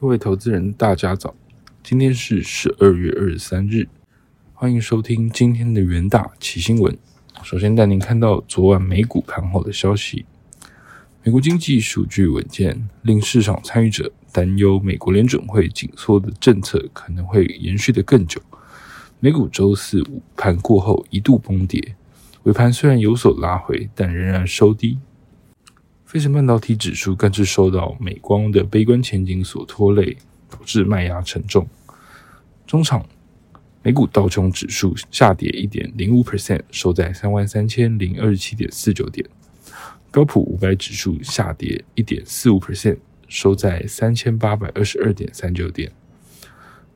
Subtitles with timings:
[0.00, 1.34] 各位投资人，大家早！
[1.82, 3.86] 今天是十二月二十三日，
[4.54, 6.96] 欢迎收听今天的元大奇新闻。
[7.42, 10.24] 首先带您看到昨晚美股盘后的消息，
[11.22, 18.40] 美国经济数据稳健，令市场参与者担忧美国联准会紧缩的政策可能会延续的更久。
[19.18, 21.94] 美股周四午盘过后一度崩跌，
[22.44, 24.98] 尾盘虽然有所拉回，但仍然收低。
[26.10, 30.16] 飞成半导体指数更是受到美光的悲观前景所拖累，
[30.48, 31.64] 导致卖压沉重。
[32.66, 33.06] 中场，
[33.84, 39.24] 美股道琼指数下跌一点零五 percent，收在三万三千零二十七点四九点；
[40.10, 45.88] 标普五百指数下跌一点四五 percent，收在三千八百二十二点三九点；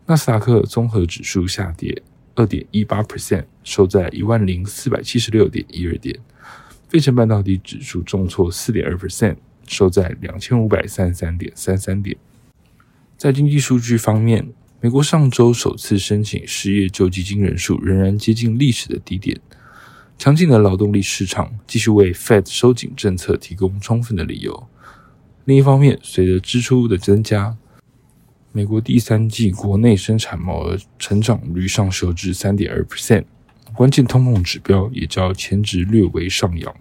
[0.07, 2.03] 纳斯达克综合指数下跌
[2.35, 6.19] 二点一八 percent，收在一万零四百七十六点一二点。
[6.95, 9.35] 费城半导体指数重挫四点二 percent，
[9.67, 12.17] 收在两千五百三十三点三三点。
[13.19, 14.47] 在经济数据方面，
[14.81, 19.41] 美国上周首次申请失业救济金人数仍然接近历史的低点。
[20.17, 24.69] 强劲的劳动力市场继续为 Fed 收紧政策提供充分的理由。
[25.47, 27.57] 另一方面，随着支出的增加，
[28.53, 33.25] 美国第三季国内生产毛额成长率上修至三点二 percent。
[33.75, 36.75] 关键通膨指标也较前值略微上扬。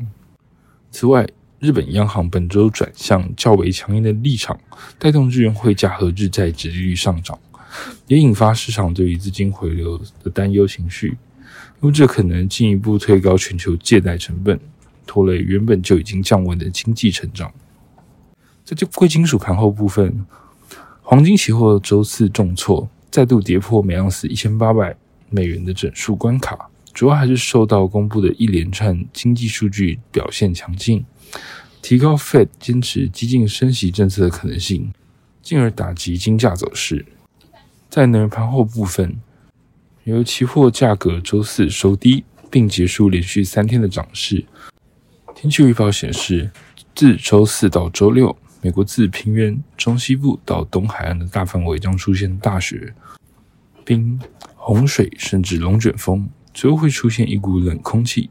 [0.92, 1.28] 此外，
[1.60, 4.60] 日本央行本周转向较为强硬的立场，
[5.00, 7.40] 带动日元汇价和日债殖利率上涨，
[8.06, 11.18] 也引发市场对于资金回流的担忧情绪，
[11.82, 14.60] 因为这可能进一步推高全球借贷成本，
[15.08, 17.52] 拖累原本就已经降温的经济成长。
[18.64, 20.24] 在这贵金属盘后部分，
[21.02, 24.96] 黄金期货周四重挫，再度跌破每盎司一千八百
[25.32, 26.70] 美元的整数关卡。
[26.94, 31.04] 主要还是受到公布的一连串经济数据表现强劲，
[31.82, 34.94] 提高 Fed 坚持激进升息政策的可能性，
[35.42, 37.06] 进而打击金价走势。
[37.90, 39.20] 在能源盘后部分，
[40.04, 44.46] 由期货价格周四收低，并结束连续三天的涨势。
[45.34, 46.52] 天气预报显示，
[46.94, 52.94] 自周四到周六，美国自平原中西部到东海岸的大范围将出现大雪、
[53.84, 54.20] 冰、
[54.56, 56.30] 洪水，甚至龙卷风。
[56.54, 58.30] 随后会出现一股冷空气。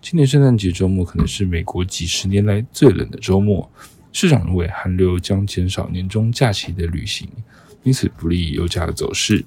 [0.00, 3.70] 今年圣诞节周末可能是美国几十年来最冷的周末。
[4.12, 7.28] 市场认为寒流将减少年终假期的旅行，
[7.82, 9.44] 因此不利油价的走势。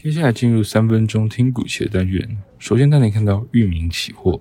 [0.00, 2.38] 接下来进入三分钟听股期的单元。
[2.58, 4.40] 首先带你看到域名期货，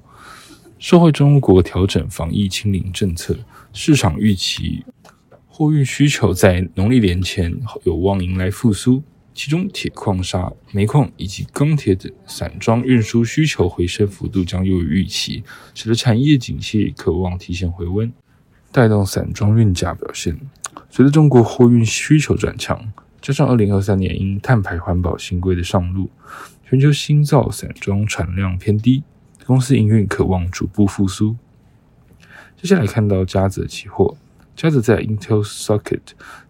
[0.79, 3.37] 受惠中国调整防疫清零政策，
[3.73, 4.85] 市场预期
[5.47, 9.03] 货运需求在农历年前有望迎来复苏。
[9.35, 18.11] 其中，铁矿砂、煤矿以及钢铁等散装运输需求回升幅度将优于预期，使得产业景气渴望提前回温，
[18.71, 20.39] 带动散装运价表现。
[20.89, 26.09] 随着中国货运需求转强，加上二零二三年因碳排环保新规的上路，
[26.69, 29.03] 全球新造散装产量偏低，
[29.45, 31.35] 公司营运渴望逐步复苏。
[32.55, 34.15] 接下来看到嘉泽期货，
[34.55, 35.99] 嘉泽在 Intel Socket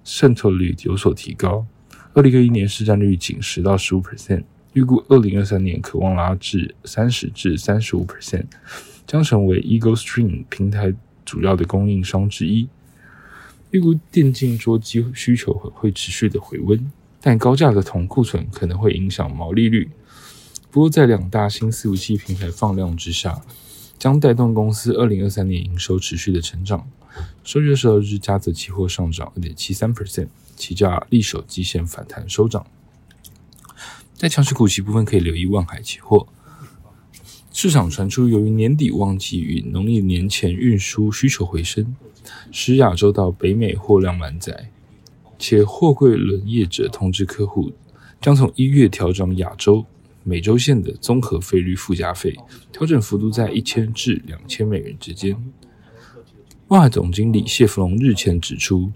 [0.03, 1.66] 渗透率有所提高。
[2.15, 8.45] 二零二一年市占率仅十到十五 percent，预估二零二三年渴望拉至三十至三十五 percent，
[9.05, 10.93] 将成为 Eagle Stream 平台
[11.25, 12.69] 主要的供应商之一。
[13.71, 16.89] 预估电竞桌机需求会持续的回温，
[17.19, 19.89] 但高价的铜库存可能会影响毛利率。
[20.71, 23.41] 不过，在两大新伺服器平台放量之下，
[23.99, 26.89] 将带动公司二零二三年营收持续的成长。
[27.43, 30.29] 收月十二日，加泽期货上涨二点七三 percent。
[30.55, 32.66] 期价力守基线反弹收涨，
[34.13, 36.27] 在强势股息部分可以留意万海期货。
[37.51, 41.95] 市场传出，由于年底旺季与农历年前运输需求回升，
[42.51, 44.71] 使亚洲到北美货量满载，
[45.39, 47.72] 且货柜轮业者通知客户，
[48.19, 49.85] 将从一月调整亚洲、
[50.23, 52.37] 美洲线的综合费率附加费，
[52.73, 55.37] 调整幅度在一千至两千美元之间。
[56.67, 58.91] 万海总经理谢福龙日前指出。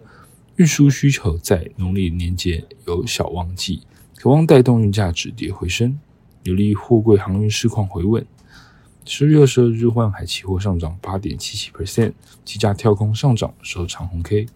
[0.60, 3.84] 运输需求在农历年节有小旺季，
[4.18, 5.98] 渴望带动运价止跌回升，
[6.44, 8.28] 有利货柜航运市况回稳。
[9.06, 12.12] 十月二十二日，万海期货上涨八点七七 percent，
[12.44, 14.48] 期价跳空上涨收长红 K。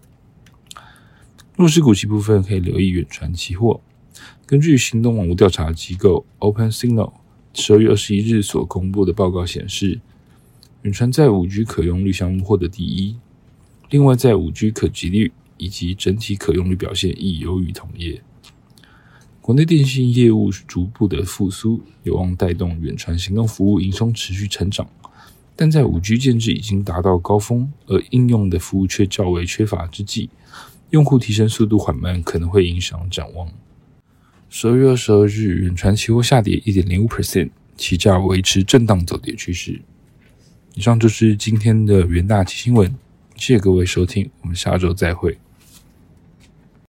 [1.56, 3.80] 弱势股息部分可以留意远传期货。
[4.44, 7.14] 根据行动网络调查机构 Open Signal
[7.54, 9.98] 十二月二十一日所公布的报告显示，
[10.82, 13.16] 远传在五 G 可用率项目获得第一，
[13.88, 15.32] 另外在五 G 可及率。
[15.64, 18.22] 以及整体可用率表现亦优于同业。
[19.40, 24.86] 国内电信业务逐步的复苏，有望带动远传行动服务营收持续成长。
[25.56, 30.28] 但在五 G 建制已经达到高峰，而应用的服务却较为缺乏之际，
[30.90, 33.48] 用户提升速度缓慢，可能会影响展望。
[34.48, 39.80] 十二月二十二日，远传期货下跌一点零五 percent，期价维持震荡走跌趋势。
[40.74, 42.92] 以上就是今天的元大新闻，
[43.36, 45.38] 谢谢各位收听，我们下周再会。